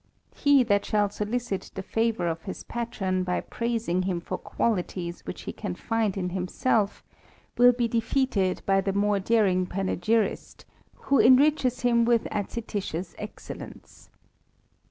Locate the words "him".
4.01-4.19, 11.81-12.03